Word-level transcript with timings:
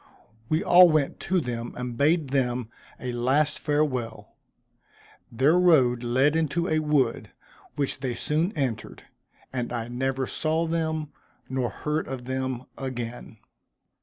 We 0.49 0.63
all 0.63 0.89
went 0.89 1.19
to 1.29 1.39
them, 1.39 1.75
and 1.77 1.95
bade 1.95 2.29
them 2.29 2.69
a 2.99 3.11
last 3.11 3.59
farewell. 3.59 4.33
Their 5.31 5.59
road 5.59 6.01
led 6.01 6.35
into 6.35 6.67
a 6.67 6.79
wood, 6.79 7.29
which 7.75 7.99
they 7.99 8.15
soon 8.15 8.51
entered, 8.53 9.03
and 9.53 9.71
I 9.71 9.89
never 9.89 10.25
saw 10.25 10.65
them 10.65 11.11
nor 11.49 11.69
heard 11.69 12.07
of 12.07 12.25
them 12.25 12.63
again. 12.79 13.37